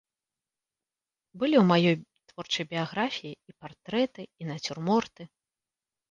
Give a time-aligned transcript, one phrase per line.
[1.41, 1.95] Былі ў маёй
[2.31, 5.23] творчай біяграфіі і партрэты, і нацюрморты.